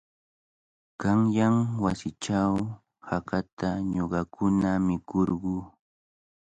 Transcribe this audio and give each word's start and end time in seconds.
Qanyan 0.99 1.55
wasiichaw 1.83 2.53
hakata 3.07 3.67
ñuqakuna 3.93 4.69
mikurquu. 4.87 5.53